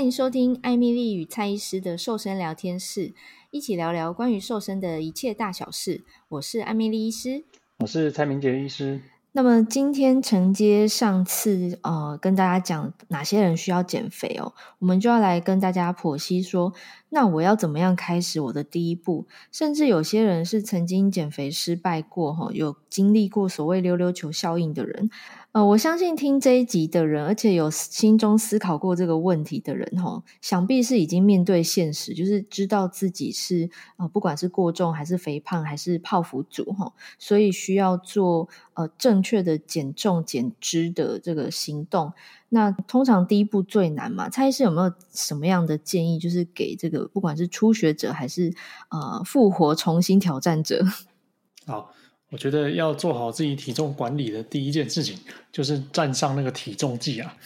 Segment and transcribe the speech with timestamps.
[0.00, 3.12] 欢迎收听艾米丽与蔡医师的瘦身聊天室，
[3.50, 6.04] 一起聊聊关于瘦身的一切大小事。
[6.30, 7.44] 我是艾米丽医师，
[7.80, 9.02] 我是蔡明杰医师。
[9.32, 16.72] 那么今天承接上次呃，跟大家讲哪些人需要减肥哦，我们就要来跟大家剖析说，
[17.10, 19.26] 那我要怎么样开始我的第一步？
[19.52, 25.10] 甚至有些人是曾经减肥失败过哈，有经历过所谓溜溜球效应的人。
[25.52, 42.12] 呃，我相信听这一集的人，而且有心中思考过这个问题的人，齁，想必是已经面对现实，就是知道自己是呃，不管是过重还是肥胖还是泡芙族，齁，所以需要做呃正确的减重减脂的这个行动。
[42.50, 48.52] 那通常第一步最难嘛，蔡医师有没有什么样的建议，就是给这个不管是初学者还是
[48.90, 50.84] 呃复活重新挑战者？
[51.66, 51.94] 好。
[52.32, 55.18] 我觉得要做好自己体重管理的第一件事情，
[55.50, 57.36] 就是站上那个体重计啊。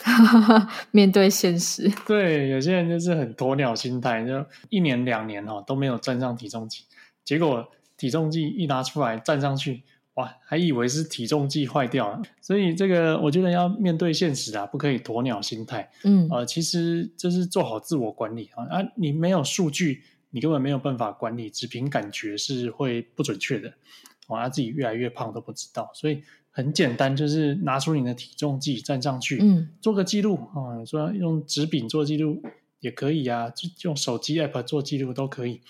[0.93, 6.85] 面对现实， 对，有些人就是很鸵鸟心态，就一年两年哈都没有站上体重计，
[7.25, 7.67] 结果
[7.97, 9.83] 体重计一拿出来站上去，
[10.15, 12.23] 哇，还以为是体重计坏掉了。
[12.41, 15.91] 所以这个我觉得要面对现实啊，不可以鸵鸟心态。
[16.05, 23.69] 嗯，呃，其实就是做好自我管理啊，啊，你没有数据，你根本没有办法管理，只凭感觉是会不准确的。
[24.29, 32.41] 哦，他自己越来越胖都不知道，所以很简单，就是拿出你的体重计站上去，嗯，做个记录啊，说用纸笔做记录
[32.79, 35.61] 也可以啊，就用手机 app 做记录都可以。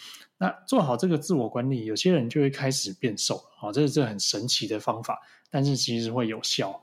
[0.45, 5.19] 那做好这个自我管理，有些人就会开始变瘦，啊，这是这很神奇的方法，
[5.51, 6.83] 但是其实会有效。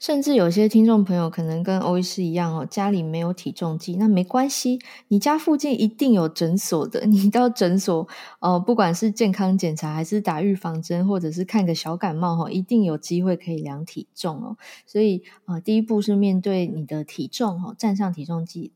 [0.00, 7.04] 甚至有些听众朋友可能跟欧医师一样哦，家里没有体重计，那没关系，你家附近一定有诊所的。
[7.04, 14.56] 你到诊所，呃，不管是健康检查，还是打预防针，或者是看个小感冒，哈，一定有机会可以量体重哦。
[14.86, 18.72] 所以，呃，第一步是面对你的体重，哦，站上体重计。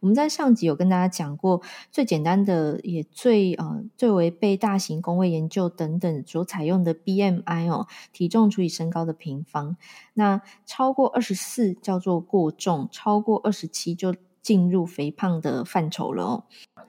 [0.00, 9.76] 我们在上集有跟大家讲过，最简单的也最呃最为被大型公卫研究等等所采用的 BMI 哦，体重除以身高的平方。
[10.14, 16.44] 那超过二十四叫做过重，超过二十七就进入肥胖的范畴了哦。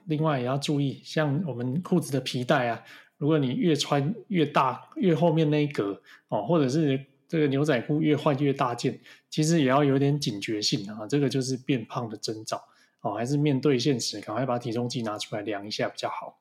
[0.06, 2.82] 另外也要注意，像我们裤子的皮带啊，
[3.16, 9.00] 如果你越穿越大，越后面那一格哦，或者是这个牛仔裤越换越大件，
[9.30, 12.60] 其实也要有点警觉性啊，这个就是变胖的征兆。
[13.04, 16.38] 哦，还是面对现实，赶快把体重计拿出来量一下比较好。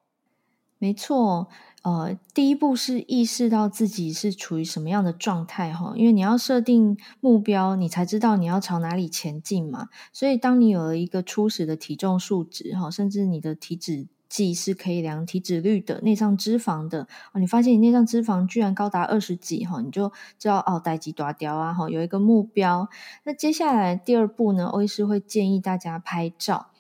[0.79, 1.50] 没错，
[1.84, 9.90] 呃，第一步是意识到自己是处于什么样的状态哈，因为你要设定目标，你才知道你要朝哪里前进嘛。
[10.13, 14.07] 所以，当你有了一个初始的体重数值哈，甚至你的体脂。
[14.34, 22.90] 计是可以量体脂率的，内脏脂肪的哦，你发现你内脏脂肪居然高达二十几哈，你就知道哦，代志大条啊哈，有一个目标。
[23.26, 26.72] 那接下来第二步呢，欧医师会建议大家拍照。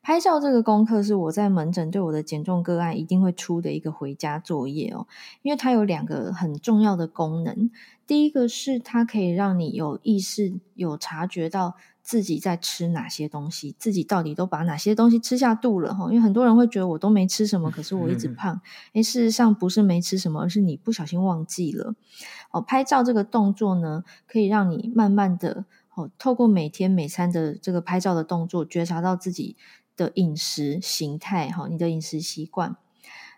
[0.00, 5.08] 拍照这个功课是我在门诊对我的减重个案一定会出的一个回家作业哦，
[5.42, 7.68] 因为它有两个很重要的功能。
[8.06, 11.74] 第一个是它可以让你有意识、有察觉到。
[12.02, 16.06] 自己在吃哪些东西，自己到底都把哪些东西吃下肚了哈？
[16.10, 18.60] 因为很多人会觉得我都没吃什么，可是我一直胖。
[18.92, 21.94] 诶，事实上不是没吃什么，而是你不小心忘记了。
[22.50, 25.64] 哦，拍照这个动作呢，可以让你慢慢的
[25.94, 29.56] 哦，透过每天每餐的这个拍照的动作，觉察到自己
[29.96, 32.76] 的饮食形态哈，你的饮食习惯。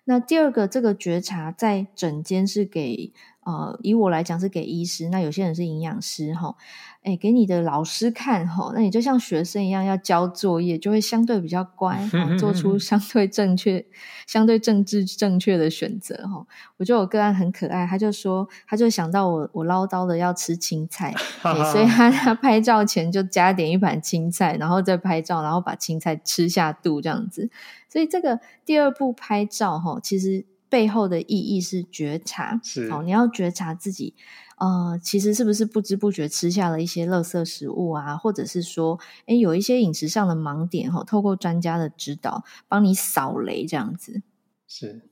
[0.07, 3.13] 那第二个这个觉察在整间是给。
[3.45, 6.57] 呃，以我来讲是给医师，那有些人是营养师哈，
[7.03, 12.01] 诶，给你的老师看哈，那你就像学生一样要交作业，就会相对比较乖，
[12.41, 13.85] 做出相对正确、
[14.27, 16.47] 相对政治正确的选择哈。
[16.79, 21.15] 我觉得我个案很可爱，他就说，他就想到我，我唠叨的要吃青菜，
[21.71, 27.51] 所以他他拍照前就加点一盘青菜，然后再拍照，然后把青菜吃下肚这样子。
[27.91, 30.47] 所以这个第二步拍照哈，其实。
[30.75, 34.13] 背后的意义是觉察，是哦，你要觉察自己，
[34.59, 44.23] 呃，其实是不是不知不觉吃下了一些垃圾食物啊，或者是说，诶，有一些饮食上的盲点哈，透过专家的指导，帮你扫雷这样子。
[44.67, 45.03] 是，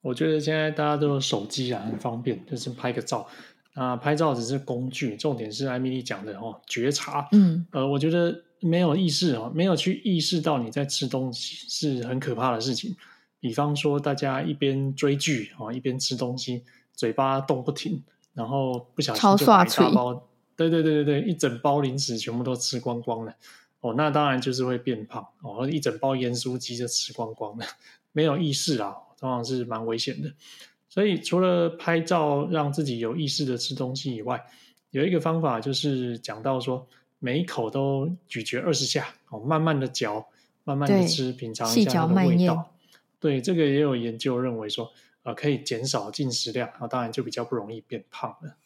[0.00, 3.28] 我觉得现在大家都有手机啊，很方便，就是拍个照
[3.74, 7.28] 啊，拍照只是工具，重点是艾米丽讲的哦，觉察。
[7.32, 12.96] 嗯，呃，我觉得没有意识哦，没有去意识到你在吃东西是很可怕的事情。
[13.42, 16.62] 比方说，大家一边追剧啊，一边吃东西，
[16.94, 18.00] 嘴巴动不停，
[18.34, 23.34] 然后不小心就把一大包，对对对对对，一整包零食全部都吃光光了。
[23.80, 27.66] 哦，那当然就是会变胖哦，一整包盐酥鸡就吃光光了，
[28.12, 30.32] 没有意识啊，通常是蛮危险的。
[30.88, 34.40] 所以除了拍照让自己有意识的吃东西以外，
[34.92, 36.86] 有一个方法就是讲到说，
[37.18, 40.24] 每一口都咀嚼二十下哦，慢慢的嚼。
[40.64, 42.70] 慢慢的吃，品尝一下它的味道。
[43.22, 44.90] 对，这个也有研究认为说，
[45.22, 48.56] 呃，可以减少进食量，然后当然就比较不容易变胖了。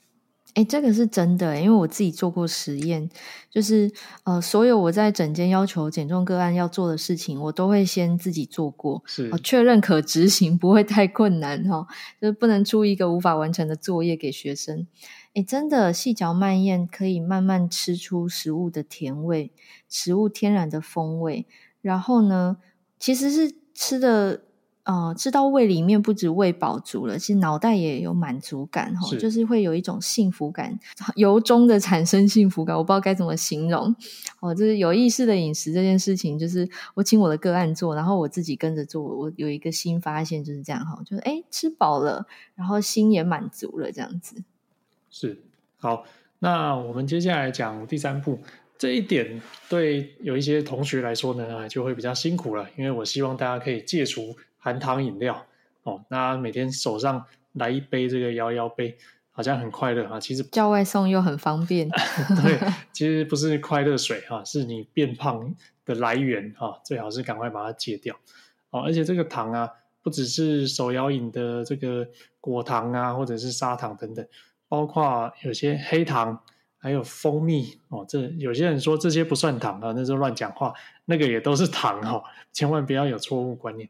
[0.55, 3.11] 哎，这个是真的，因为我自己做过实验，
[3.51, 3.93] 就是
[4.25, 11.87] 呃，所有我在整间要求减重个案要做的事情，我都会先自己做过，是，呃，确认可执行，不会太困难哈，哦，
[12.19, 14.87] 就是不能出一个无法完成的作业给学生。
[15.35, 19.53] 哎，真的细嚼慢咽可以慢慢吃出食物的甜味，
[19.91, 21.47] 食物天然的风味，
[21.83, 22.57] 然后呢，
[22.99, 24.41] 其实是吃的。
[24.89, 30.79] 呃，吃到胃里面不止胃饱足了，其实脑袋也有满足感哈，就是会有一种幸福感，
[31.17, 32.77] 由衷的产生幸福感。
[32.77, 33.93] 我不知道该怎么形容
[34.39, 42.25] 哦，就是有意识的饮食这件事情，就是我请我的个案做，然后我自己跟着做，我有一个新发现，就是这样哈，就是诶吃饱了，
[42.55, 44.45] 然后心也满足了，这样子。
[45.11, 45.43] 是，
[45.79, 46.05] 好，
[46.39, 48.39] 那我们接下来讲第三步，
[48.79, 54.37] 这一点对有一些同学来说呢，就会比较辛苦了，因为我希望大家可以戒除。
[54.59, 55.47] 含糖饮料
[55.85, 58.99] 哦，那每天手上来一杯这个摇摇杯，
[59.31, 60.19] 好像很快乐啊。
[60.19, 61.89] 其实叫外送又很方便。
[62.43, 62.59] 对，
[62.93, 68.17] 其实不是快乐水哈，是你变胖的来源哈，最好是赶快把它戒掉
[68.71, 68.81] 哦。
[68.81, 69.71] 而且这个糖啊，
[70.03, 72.09] 不只是手摇饮的这个
[72.41, 74.27] 果糖啊，或者是砂糖等等，
[74.69, 76.43] 包括有些黑糖，
[76.87, 78.07] 还有蜂蜜哦。
[78.09, 80.73] 这有些人说这些不算糖啊，那是乱讲话，
[81.07, 82.23] 那个也都是糖哈，
[82.53, 83.89] 千万不要有错误观念。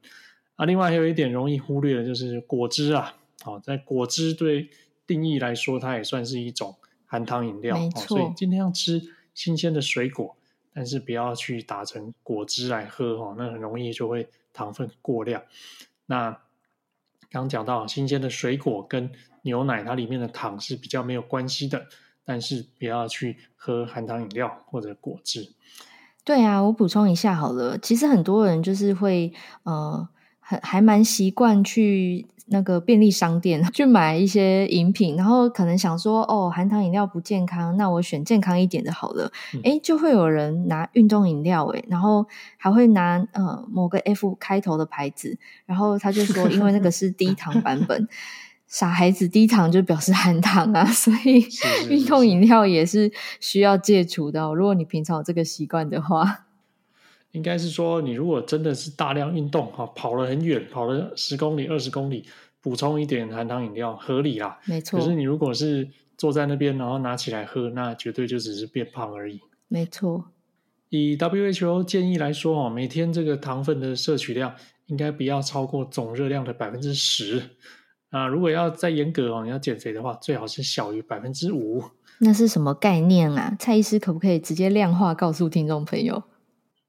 [0.55, 3.15] 啊，另外还有一点容易忽略的就是果汁啊，
[3.45, 4.71] 哦，在果汁对
[5.07, 8.17] 定义来说，它也算是一种含糖饮料，没错。
[8.17, 9.03] 所以尽量吃
[9.35, 10.35] 新鲜的水果，
[10.73, 15.43] 但是不要去打成果汁来喝哦，那很容易就会糖分过量。
[16.07, 16.41] 那
[17.29, 19.11] 刚讲到新鲜的水果跟
[19.43, 21.87] 牛奶，它里面的糖是比较没有关系的，
[22.27, 25.53] 但是不要去喝含糖饮料或者果汁。
[26.25, 29.33] 对啊，我补充一下好了，其实很多人就是会
[29.63, 30.09] 呃。
[30.49, 39.33] 还还蛮习惯去那个便利商店 去买一些饮品，然后可能想说哦，含糖饮料不健康，那我选健康一点的好了。
[39.65, 42.25] 诶，就会有人拿运动饮料，诶，然后
[42.59, 45.37] 还会拿呃某个 F 开头的牌子，
[45.67, 48.07] 然后他就说，因为那个是低糖版本，
[48.67, 51.47] 傻孩子，低糖就表示含糖啊， 所以
[51.89, 54.55] 运动饮料也是需要戒除的哦。
[54.55, 56.47] 如果你平常有这个习惯的话。
[57.33, 62.25] 应该是说，你如果真的是大量运动哈，跑了很远，跑了十公里、二十公里，
[62.63, 64.59] 补充一点含糖饮料合理啦。
[64.65, 64.99] 没错。
[64.99, 65.87] 可是你如果是
[66.17, 69.41] 坐在那边，然后拿起来喝，那绝对就只是变胖而已。
[69.69, 70.31] 没错。
[70.89, 74.55] 以 WHO 建议来说哦，每天这个糖分的摄取量
[74.87, 77.43] 应该不要超过总热量的百分之十。
[78.11, 81.83] 啊，如果要再严格哦，你要减肥的话，最好是小于百分之五。
[82.19, 83.55] 那是什么概念啊？
[83.59, 86.23] 蔡医师可不可以直接量化告诉听众朋友？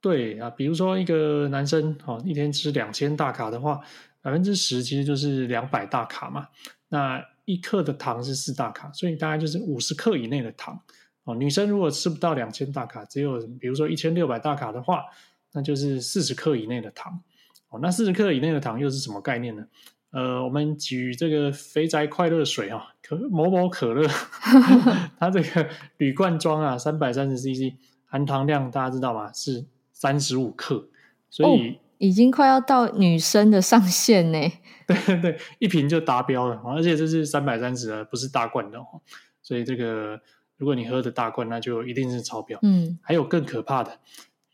[0.00, 3.80] 对啊，比如说一个男生哦，一天吃两千大卡的话，
[4.22, 6.46] 百分之十其实就是两百大卡嘛。
[6.88, 10.80] 那一克的糖是四大卡，所以大概就是五十克以内的糖
[11.24, 11.34] 哦。
[11.34, 15.02] 女生如果吃不到两千大卡，只有比如说一千六百大卡的话，
[15.52, 17.20] 那就是四十克以内的糖
[17.70, 17.80] 哦。
[17.82, 19.66] 那四十克以内的糖又是什么概念呢？
[20.10, 24.08] 呃，我们举这个肥宅快乐水啊，可某某可乐，
[25.18, 27.74] 它这个铝罐装啊，三百三十 CC，
[28.06, 29.32] 含糖量大家知道吗？
[29.32, 29.66] 是。
[30.00, 30.88] 三十五克，
[31.28, 34.38] 所以、哦、已经快要到女生的上限呢。
[34.86, 38.78] 对对 对，一瓶就达标了，而且这是三百三十的，不是大罐的。
[39.42, 40.20] 所以这个
[40.56, 42.56] 如果你喝的大罐，那就一定是超标。
[42.62, 43.98] 嗯，还有更可怕的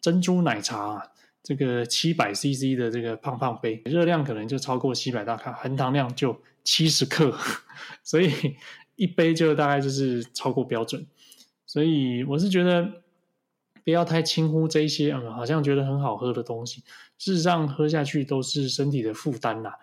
[0.01, 1.03] 珍珠奶茶啊，
[1.45, 7.33] 这个七百 CC 的这个胖胖杯，热量可能就超过七百大卡，含糖量就七十克，
[8.03, 8.33] 所以
[8.97, 11.07] 一杯就大概就是超过标准。
[11.65, 13.05] 所以我是觉得。
[13.85, 16.83] 不要太轻忽这一些，嗯，好像觉得很好喝的东西，
[17.19, 19.79] 事实上喝下去都是身体的负担啦。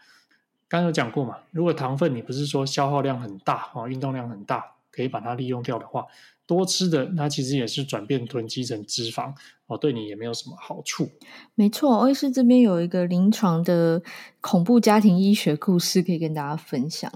[0.67, 6.07] 刚有讲过嘛，如果糖分你不是说消耗量很大哦，运动量很大，可以把它利用掉的话，
[6.47, 9.35] 多吃的它其实也是转变囤积成脂肪。
[9.71, 11.07] 哦，对你也没有什么好处。
[11.55, 14.01] 没错，欧医师这边有一个临床的
[14.41, 17.09] 恐怖家庭医学故事可以跟大家分享。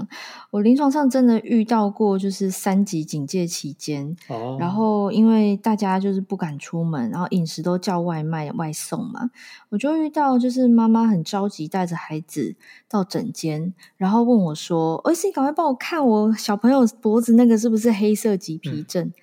[0.51, 9.29] 我临床上真的遇到过，就是三级警戒期间，哦，然后因为大家就是不敢出门，然后饮食都叫外卖外送嘛，
[9.67, 12.55] 我就遇到就是妈妈很着急带着孩子
[12.87, 19.13] 到诊间，然后问我说：“欧医师，你赶快帮我看我小朋友脖子那个是不是黑色棘皮症？”嗯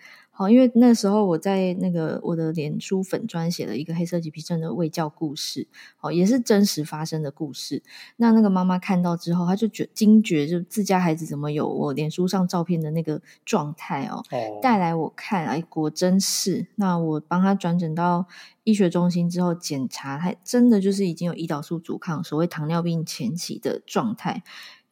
[0.43, 5.69] 好，因为那时候我在那个我的脸书粉专写了一个黑色棘皮症的卫教故事，
[6.01, 7.81] 哦，也是真实发生的故事。
[8.17, 14.21] 那那个妈妈看到之后，她就觉惊觉，就自家孩子怎么有我脸书上照片的那个状态哦，
[14.61, 16.67] 带来我看，哎，果真是。
[16.75, 18.27] 那我帮她转诊到
[18.65, 24.43] 医学中心之后检查，还真的就是已经有胰岛素阻抗，所谓糖尿病前期的状态。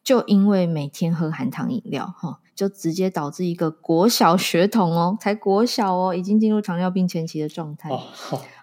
[0.03, 7.89] 就因为每天喝含糖饮料，哈，就直接导致一个国小学童哦，才国小哦，已经进入糖尿病前期的状态。
[7.89, 8.01] 哦，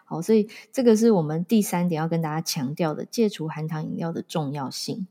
[0.04, 5.06] 好，所以这个是我们第三点要跟大家强调的，戒除含糖饮料的重要性。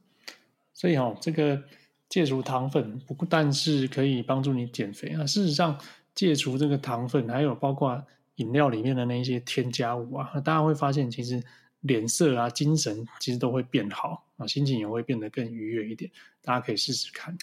[0.74, 1.64] 所以哦，这个
[2.10, 5.80] 戒除糖粉不但是可以帮助你减肥啊，事实上
[6.14, 8.04] 戒除这个糖粉，还有包括
[8.36, 11.42] 饮料里面的那些添加物啊，大家会发现其实。
[11.82, 16.12] 脸色啊，精神其实都会变好啊，心情也会变得更愉悦一点。
[16.42, 17.38] 大家可以试试看。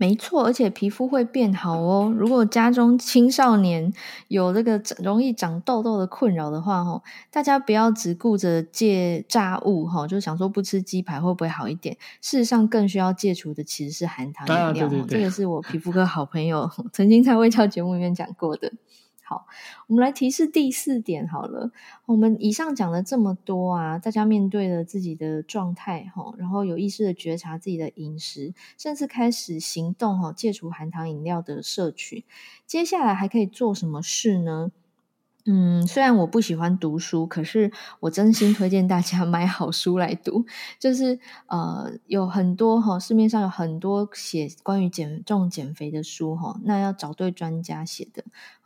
[0.00, 2.14] 没错，而且皮肤会变好哦。
[2.16, 3.92] 如果家中青少年
[4.28, 7.02] 有这个容易长痘痘的困扰的话，吼，
[7.32, 11.96] 大家不要只顾着戒炸物，哈，就想说不吃鸡排会不会好一点？
[12.20, 14.66] 事实上，更需要戒除的其实是含糖饮料。
[14.66, 15.18] 啊，对对对。
[15.18, 18.72] 这个是我皮肤科好朋友曾经在微教节目里面讲过的。
[19.28, 19.46] 好，
[19.88, 21.70] 我们来提示第四点好了。
[22.06, 32.24] 我们以上讲了这么多啊，大家面对了自己的状态哈，然后有意识的觉察自己的饮食，甚至开始行动哈，戒除含糖饮料的摄取。
[32.66, 34.72] 接下来还可以做什么事呢？
[35.50, 40.44] 嗯，虽然我不喜欢读书，可是我真心推荐大家 买好书来读。
[40.78, 48.24] 就是呃，有很多哈，市面上有很多写关于减重减肥的书哈，那要找对专家写的。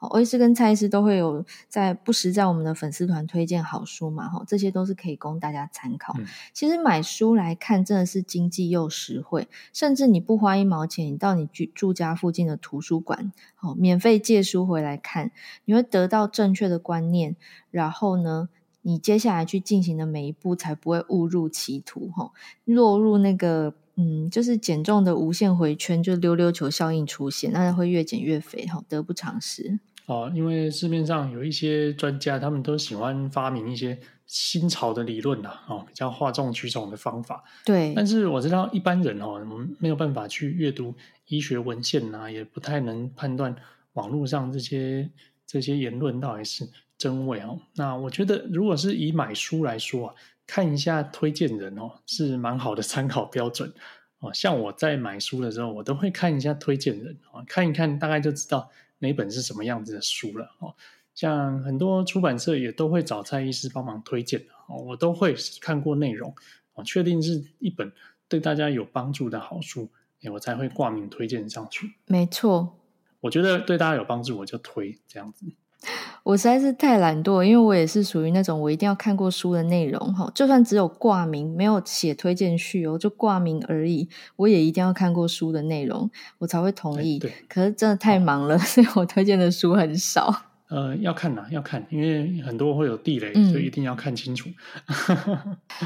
[0.09, 6.15] 欧医师跟蔡医师都会有在不时在我们的粉丝团推荐好书嘛，哈，这些都是可以供大家参考。
[6.19, 6.27] 嗯。
[6.53, 15.31] 其实买书来看真的是经济又实惠，甚至你不花一毛钱，你到你住住家附近的图书馆，好，免费借书回来看，
[15.65, 17.37] 你会得到正确的观念，
[17.71, 18.49] 然后呢，
[18.83, 22.33] 你接下来去进行的每一步才不会误入歧途，哈，
[22.65, 23.75] 落入那个。
[23.95, 29.81] 嗯，就是减重的无限回圈，就溜溜球效应出现，那会越减越肥，哈，得不偿失。
[30.07, 37.43] 哦，因为市面上有一些专家，他们都喜欢发明一些新潮的理论呐，哦，比较哗众取宠的方法。
[37.65, 40.95] 对，但是我知道一般人哦，我们没有办法去阅读
[41.27, 43.55] 医学文献呐，也不太能判断
[43.93, 45.11] 网络上这些
[45.47, 46.69] 这些言论到底是
[46.99, 47.59] 真伪哦。
[47.75, 50.15] 那我觉得，如果是以买书来说啊。
[50.45, 53.73] 看一下推荐人哦，是蛮好的参考标准
[54.19, 54.31] 哦。
[54.35, 58.69] 像我在买书的时候，我都会看一下推荐人哦，看一看大概就知道
[59.03, 60.75] 哪本是什么样子的书了哦。
[61.15, 66.35] 像很多出版社也都会找蔡医师帮忙推荐哦，我都会看过内容
[66.73, 67.93] 哦，确定是一本
[68.29, 69.91] 对大家有帮助的好书，
[70.33, 71.93] 我才会挂名推荐上去。
[72.07, 72.79] 没错，
[73.21, 75.45] 我觉得对大家有帮助，我就推这样子。
[76.23, 87.19] 我实在是太懒惰，因为我也是属于那种我一定要看过书的内容哈，就算只有挂名没有写推荐序哦，就挂名而已，我也一定要看过书的内容，我才会同意。
[87.19, 90.33] 对，可是真的太忙了，所以我推荐的书很少。
[90.73, 94.49] 呃，要看呐，要看，因为很多会有地雷，嗯、所以一定要看清楚。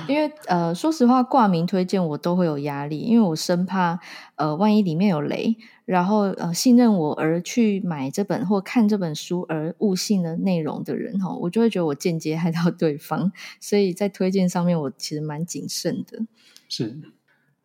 [0.06, 3.98] 因为呃，说实话，挂名推荐我都会有压力，因为我生怕
[4.36, 16.26] 呃，万一里面有雷，然后呃，信任我而去买这本或看这本书而误信了内容的人哈，我就会觉得我间接害到对方，所以在推荐上面我其实蛮谨慎的。
[16.68, 16.98] 是，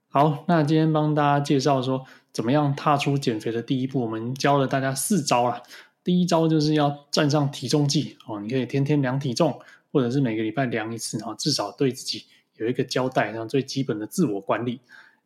[0.08, 5.62] 好，那今天帮大家介绍说怎么样踏出减肥的第一步，我们教了大家四招啊。
[6.04, 9.60] 第一招就是要站上体重计哦，你可以天天量体重，
[9.92, 12.26] 或者是每个礼拜量一次哈，至少对自己
[12.58, 14.80] 有一个交代，像最基本的自我管理。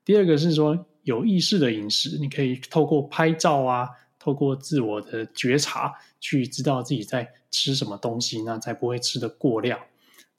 [0.05, 9.79] 第二个是说有意识的饮食，你可以透过拍照啊，透过自我的觉察，去知道自己在吃什么东西，那才不会吃得过量。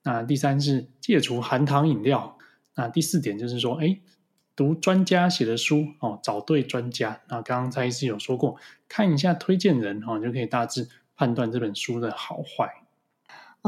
[0.02, 2.36] 那第三是戒除含糖饮料。
[2.74, 3.98] 那第四点就是说，哎。
[4.56, 7.20] 读专家写的书哦，找对专家。
[7.28, 8.56] 那刚刚蔡医师有说过，
[8.88, 12.85] 看一下推荐人哦，你就可以大致判断这本书的好坏。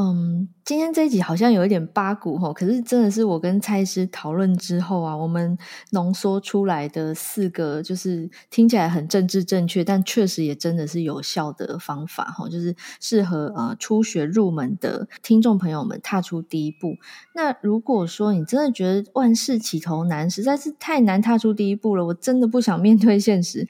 [0.00, 5.58] 嗯，今天这一集好像有一点八股齁，可是真的是我跟蔡师讨论之后啊，我们
[5.90, 16.94] 浓缩出来的四个，就是听起来很政治正确，但确实也真的是有效的方法齁，就是适合呃初学入门的听众朋友们踏出第一步。
[17.34, 23.66] 那如果说你真的觉得万事起头难，实在是太难踏出第一步了，我真的不想面对现实。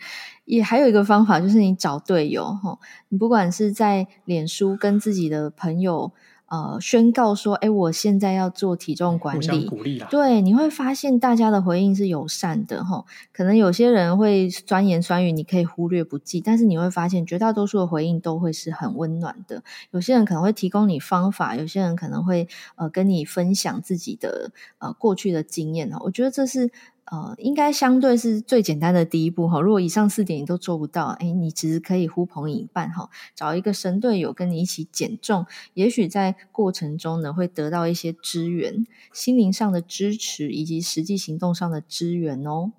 [0.49, 2.79] 也还有一个方法，就是你找队友齁，
[3.11, 6.11] 你不管是在脸书跟自己的朋友
[6.47, 10.09] 呃宣告说，哎，我现在要做体重管理，互相鼓励啦。
[10.11, 13.05] 对，你会发现大家的回应是友善的哈。
[13.31, 19.63] 可能有些人会酸言酸语，你可以忽略不计，但是你会发现绝大多数的回应都会是很温暖的。
[19.91, 25.93] 有些人可能会提供你方法，有些人可能会呃跟你分享自己的呃过去的经验。
[26.01, 26.71] 我觉得这是。
[27.11, 29.61] 呃，应该相对是最简单的第一步哈。
[29.61, 42.73] 如果以上四点你都做不到，哎，你其实可以呼朋引伴哈，找一个神队友跟你一起减重，也许在过程中呢会得到一些支援，心灵上的支持以及实际行动上的支援哦。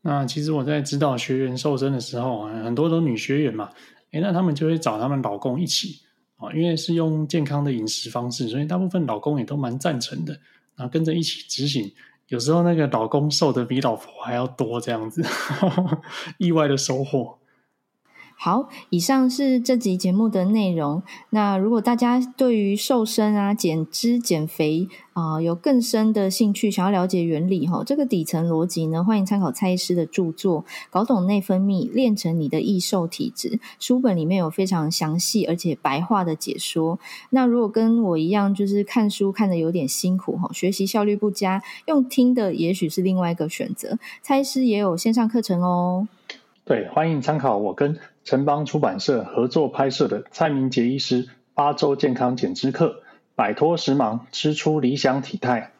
[0.00, 3.70] 那其实我在指导学员瘦身的时候，很多都女学员嘛，
[4.12, 6.00] 哎，那他们就会找他们老公一起
[6.36, 10.32] 啊，因为是用健康的饮食方式，所以大部分老公也都蛮赞成的，
[10.74, 11.92] 然后跟着一起执行。
[12.32, 15.22] 有时候那个老公瘦的比老婆还要多，这样子，
[16.40, 17.36] 意外的收获。
[18.36, 21.02] 好，以上是这集节目的内容。
[21.30, 33.48] 那如果大家对于瘦身啊、减脂、减肥啊、有更深的兴趣，想要了解原理哈，这个底层逻辑呢，欢迎参考蔡医师的著作《搞懂内分泌，练成你的易瘦体质》
[33.78, 36.98] 书本里面有非常详细而且白话的解说。
[37.30, 43.98] 那如果跟我一样，就是看书看得有点辛苦哈，学习效率不佳，用听的也许是另外一个选择。
[44.20, 46.08] 蔡医师也有线上课程哦。
[46.64, 53.02] 对，欢迎参考我跟城邦出版社合作拍摄的蔡明杰医师八周健康减脂课，
[53.34, 55.72] 摆脱时髦，吃出理想体态。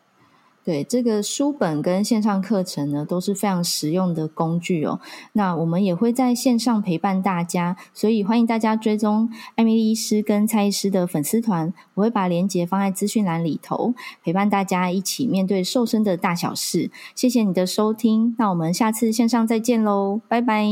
[0.64, 5.00] 对，这个书本跟线上课程呢，都是非常实用的工具哦。
[5.32, 16.90] 那我们也会在线上陪伴大家，所以欢迎大家追踪艾米丽医师跟蔡医师的粉丝团，我会把链接放在资讯栏里头，陪伴大家一起面对瘦身的大小事。
[17.14, 20.64] 谢谢你的收听，那我们下次线上再见喽，拜拜。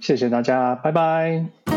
[0.00, 1.75] 谢谢大家，拜拜。